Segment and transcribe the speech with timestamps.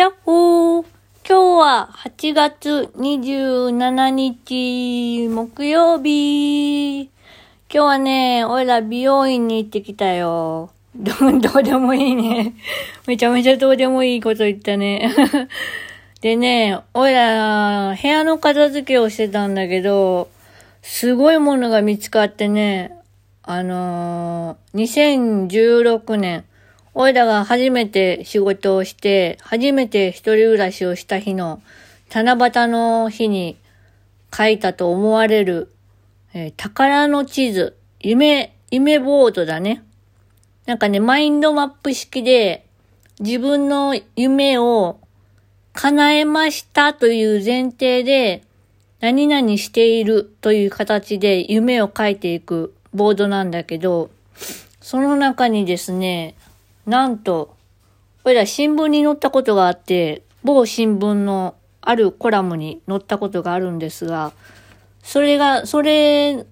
[0.00, 0.86] やっほー
[1.28, 7.02] 今日は8月27日木曜日。
[7.02, 7.10] 今
[7.68, 10.70] 日はね、おいら美容院に行ってきたよ。
[10.96, 12.54] どどうでもいいね。
[13.06, 15.12] めちゃめちゃどうでもいいこと言ったね。
[16.22, 20.30] でね、おいら、部屋の片付けをしてたんだけど、
[20.80, 22.90] すごいものが見つかってね、
[23.42, 26.44] あのー、2016年、
[26.92, 31.62] おいらが初めて仕事をして、初めて一人暮らしをした日の、
[32.12, 33.56] 七夕の日に
[34.36, 35.72] 書いたと思われる、
[36.34, 39.84] えー、宝の地図、夢、夢ボードだね。
[40.66, 42.66] なんかね、マインドマップ式で、
[43.20, 44.98] 自分の夢を
[45.72, 48.42] 叶えましたという前提で、
[49.00, 54.10] 何々しているという形で夢を書いていくボードなんだけど、
[54.80, 56.34] その中にですね、
[56.90, 57.56] なんと、
[58.24, 64.32] 俺ら新聞に載ったことがあって、某新聞のあるコラムに載ったことがあるんですが、
[65.00, 66.44] それが、それ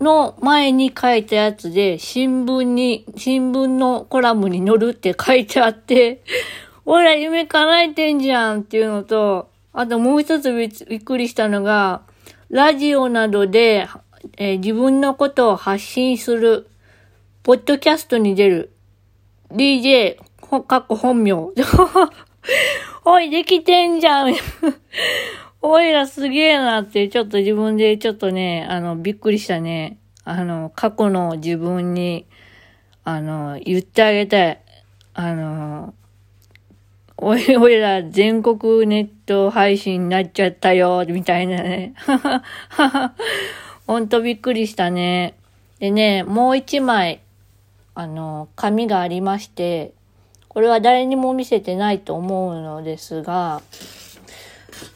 [0.00, 6.22] の前に書いたやつで、新聞に、新聞のコラムに載るって書いてあって、
[6.86, 12.00] 俺ら夢叶えてんじゃんっていうのと、あともう一つびっくりしたのが、
[12.48, 13.86] ラジオなどで、
[14.38, 16.68] えー、自分のことを発信する、
[17.42, 18.73] ポッドキャストに出る
[19.54, 20.16] DJ、
[20.66, 21.32] かっこ本名。
[23.04, 24.34] おい、できてんじゃん。
[25.62, 29.98] おいらすげえなって、ちょっと自分でちょっとね、あの、びっくりしたね。
[30.24, 32.26] あの、過去の自分に、
[33.04, 34.60] あの、言ってあげたい。
[35.14, 35.94] あの、
[37.16, 41.94] おい、おいら全国ネット配信になっちゃったよ、みたいなね。
[43.86, 45.34] ほんとびっくりしたね。
[45.78, 47.20] でね、もう一枚、
[47.94, 49.94] あの、紙がありまして、
[50.48, 53.62] これは誰にも見せてないと思うのですが、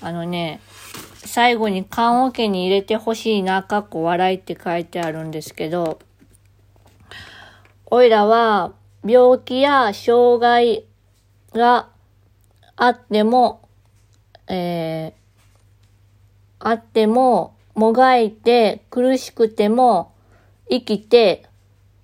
[0.00, 0.60] あのね、
[1.24, 5.98] 最後に棺桶に入れてほしいな、かっこ笑いって書いてあるんですけど、
[7.86, 8.72] おいらは
[9.04, 10.84] 病気や障害
[11.52, 11.88] が
[12.76, 13.68] あっても、
[14.48, 20.14] えー、あっても、もがいて苦しくても
[20.70, 21.46] 生きて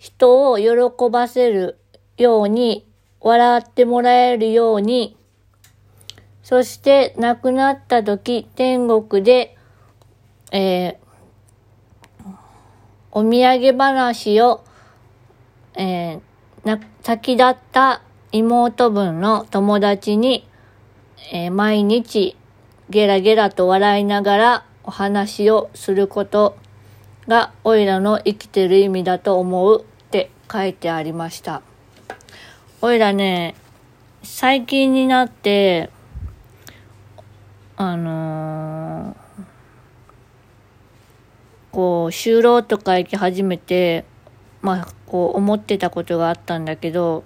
[0.03, 1.79] 人を喜ばせる
[2.17, 2.85] ように、
[3.21, 5.17] 笑ってもらえるように、
[6.43, 9.57] そして亡くなった時、天国で、
[10.51, 10.97] えー、
[13.13, 14.65] お土産話を、
[15.77, 18.03] えー、先立った
[18.33, 20.49] 妹分の友達に、
[21.33, 22.37] えー、毎日
[22.91, 26.57] ゲラゲラと笑いながらお話をすること
[27.29, 29.85] が、おいらの生きてる意味だと思う。
[30.53, 31.63] 書いてありました。
[32.83, 33.55] おいらね、
[34.23, 35.89] 最近になって、
[37.77, 39.45] あのー、
[41.73, 44.05] こう、就労とか行き始めて、
[44.61, 47.25] まあ、こう、思ってたことがあったんだけど、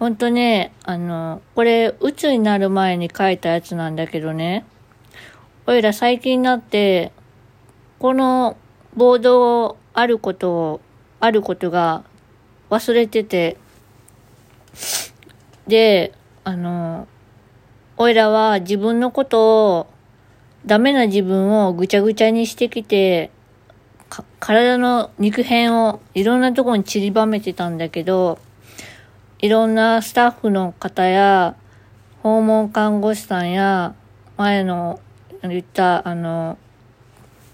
[0.00, 4.64] ほんとね、あの、これ、鬱になる前に書いたやつなんだけどね、
[5.66, 7.12] おいら最近になって、
[8.00, 8.56] この
[8.96, 10.80] ボードをあることを
[11.22, 12.02] あることが
[12.68, 13.56] 忘れてて、
[15.68, 16.12] で、
[16.42, 17.06] あの、
[17.96, 19.86] おいらは自分のことを、
[20.66, 23.30] ダメな自分をぐちゃぐちゃにしてきて、
[24.40, 28.40] 体の肉片をいろんなとこに散りばめてたんだけど、
[29.38, 31.54] いろんなスタッフの方や、
[32.24, 33.94] 訪問看護師さんや、
[34.36, 34.98] 前の
[35.42, 36.58] 言った、あの、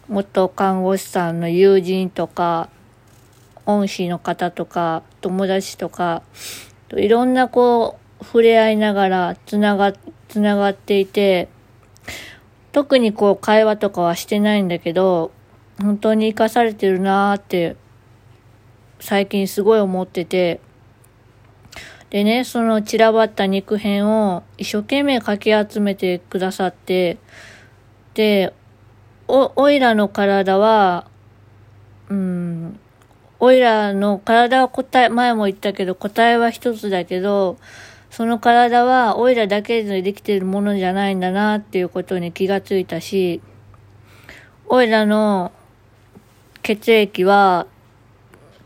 [0.09, 2.71] 元看護師さんの友人とか、
[3.69, 6.23] 恩師の方とか、友達とか、
[6.97, 9.93] いろんなこう、触れ合いながら、つなが、
[10.29, 11.49] つながっていて、
[12.73, 15.33] 特にこう、会話とかはしてないんだけど、
[15.79, 17.77] 本当に生かされてるなーって、
[19.01, 20.61] 最近すごい思ってて、
[22.09, 27.19] でね、その散らばった肉片を一生懸命かき集めてくださって、
[28.15, 28.55] で、
[29.29, 31.07] お、おいらの体は、
[32.09, 32.38] うん、
[33.41, 37.59] おいらの体は答え、前も言ったけど答えは一つだけど、
[38.11, 43.41] その体はおいらだけでできているものじゃないんだなっていうことに気がついたし、
[44.67, 45.53] おいらの
[46.63, 47.67] 血液は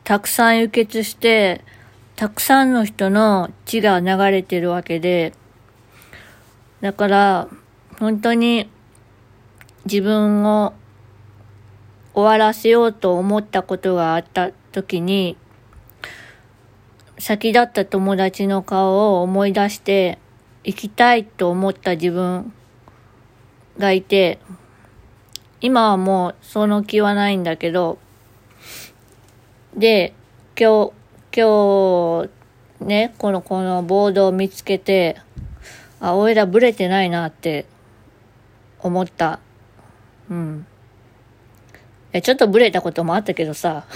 [0.04, 1.60] たくさん輸血して、
[2.16, 5.32] たくさんの人の血が流れてるわけで、
[6.80, 7.48] だから、
[7.98, 8.68] 本当に
[9.84, 10.72] 自分を
[12.14, 14.50] 終わらせようと思ったことがあった。
[14.72, 15.36] 時に、
[17.18, 20.18] 先立った友達の顔を思い出して、
[20.64, 22.52] 行きたいと思った自分
[23.78, 24.38] がいて、
[25.60, 27.98] 今はもうその気はないんだけど、
[29.76, 30.12] で、
[30.58, 30.92] 今日、
[31.34, 32.28] 今
[32.80, 35.16] 日、ね、この、このボードを見つけて、
[36.00, 37.66] あ、俺らブレてないなって
[38.80, 39.38] 思った。
[40.28, 40.66] うん。
[42.20, 43.84] ちょっとブレたこともあったけどさ。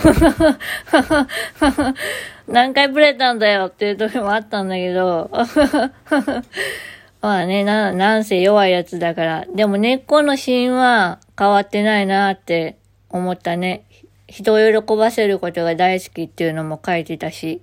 [2.49, 5.31] 何回ブレたんだよっていう時もあったんだけど。
[7.21, 9.45] まあね、な、なんせ弱いやつだから。
[9.55, 12.77] でも根っこの芯は変わってないなって
[13.11, 13.83] 思ったね。
[14.29, 17.61] 人を喜ばせることが大好きっていうのも書いてたし。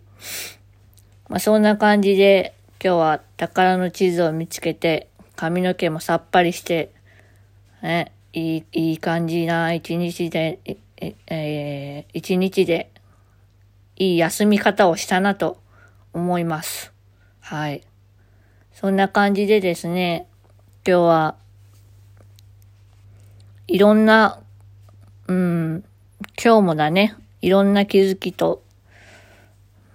[1.30, 2.54] まあそんな感じで
[2.84, 6.92] 今日は宝の地図を見つけて髪の毛もさっぱりして、
[7.82, 12.90] ね、いい、いい感じな一日で、え、えー、一日で、
[13.96, 15.62] いい休み方をしたなと
[16.14, 16.92] 思います。
[17.42, 17.84] はい。
[18.74, 20.28] そんな感じでですね、
[20.86, 21.36] 今日は、
[23.68, 24.42] いろんな、
[25.28, 25.84] うん、
[26.44, 28.64] 今日もだね、いろんな気づきと、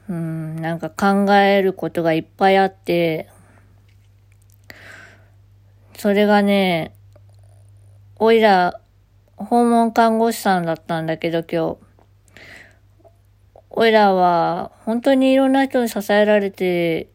[0.08, 3.28] うん、なんか考えることがいっぱいあって、
[5.96, 6.94] それがね、
[8.20, 8.80] おいら、
[9.36, 11.78] 訪問看護師さんだったんだけど今日。
[13.70, 17.06] おいらは本当にいろんな人に支えられて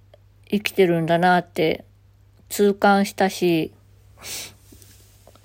[0.49, 1.83] 生きてるんだなって
[2.47, 3.73] 痛感したし、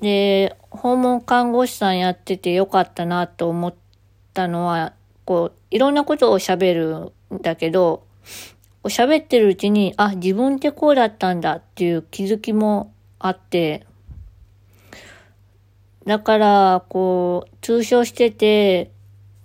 [0.00, 3.75] で、訪問看護師さんやっててよかったなと思っ
[4.34, 4.93] たのは、
[5.25, 8.05] こう、いろんなことを喋るんだけど、
[8.84, 13.88] 喋ってるうちに、あ、自分ってこうだったんだっていう気づきもあって、
[16.08, 18.90] だから、こう、通称してて、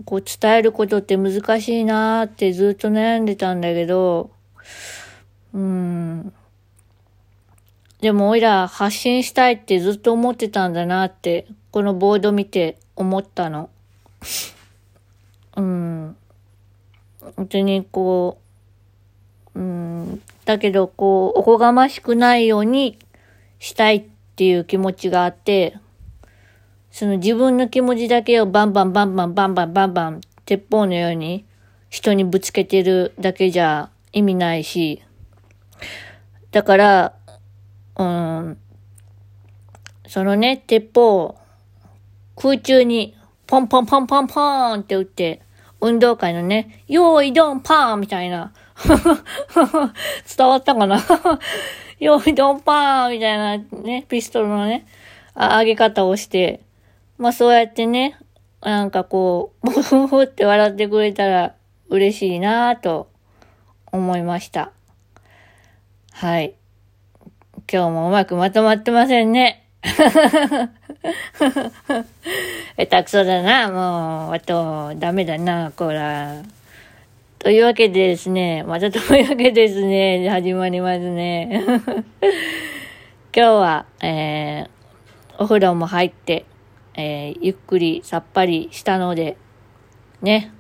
[0.06, 4.32] こう伝えることって難しいなーってずっと悩んでたんだけど、
[5.54, 6.34] うん。
[8.00, 13.70] でも、おいら発信したいってずっと思ってたんだなって、このボード見て思ったの。
[15.58, 16.16] うん。
[17.36, 18.38] 本当にこ
[19.54, 20.22] う、うん。
[20.46, 22.98] だけど、こう、おこがましくないように
[23.60, 24.06] したいっ
[24.38, 25.78] ていう気持ちがあって、
[26.94, 31.44] その自分の気持ちだけをバンバンバンバンバンバンバンバン鉄砲のように
[31.90, 35.02] 人にぶつけてるだけじゃ意味ないし、
[36.52, 37.14] だから、
[37.98, 38.58] うん、
[40.08, 41.38] そのね、鉄砲を
[42.36, 43.18] 空中に
[43.48, 45.42] ポンポンポンポンポーンって打って、
[45.82, 48.54] 運動会のね、用意ドンパーンみたいな。
[50.38, 51.00] 伝わったかな
[52.00, 54.86] 用意ドンパーンみたいなね、ピストルのね、
[55.36, 56.63] 上げ方をして、
[57.24, 58.18] まあそうやってね、
[58.60, 61.56] なんかこう、ボフフって笑ってくれたら
[61.88, 63.10] 嬉しいなぁと
[63.94, 64.74] 思いました。
[66.12, 66.56] はい。
[67.72, 69.66] 今日もうまくまとまってませんね。
[72.76, 74.34] えたくそだな、もう。
[74.34, 76.44] あと、ダメだな、こら。
[77.40, 81.64] というわけでですね、またというわけですね、始まりますね。
[83.34, 84.70] 今日は、えー、
[85.38, 86.48] お風呂も入って、
[86.96, 89.38] えー、ゆっくりさっぱりしたので、
[90.22, 90.52] ね、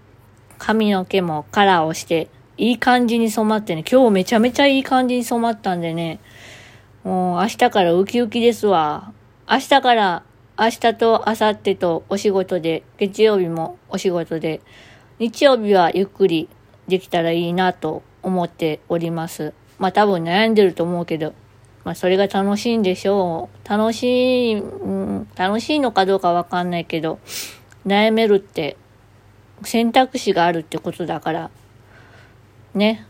[0.58, 6.20] 髪の毛もカラーをして、いい感じに染まってね、今日めちゃめちゃいい感じに染まったんでね、
[7.04, 9.12] もう明日からウキウキですわ。
[9.50, 10.24] 明日から、
[10.58, 14.62] 明日と明後日とお仕事で、月曜日もお仕事で、
[15.20, 16.48] 日曜日はゆっくり
[16.88, 19.54] できたらいいなと思っております。
[19.80, 21.34] まあ多分悩んでると思うけど、
[21.84, 23.70] まあそれが楽しいんでしょう。
[23.70, 27.20] 楽しい、うん、楽しいのかどうかわかんないけど、
[27.86, 28.78] 悩めるって
[29.64, 31.52] 選択肢があるってことだから、
[32.74, 33.06] ね。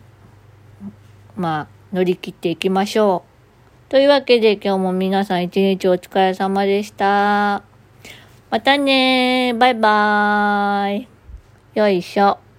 [1.35, 3.23] まあ乗り切っていきましょ
[3.89, 3.91] う。
[3.91, 7.63] というわけで今日も皆さん一日お疲れ様でした。
[8.49, 11.07] またねバイバーイ。
[11.75, 12.52] よいしょ。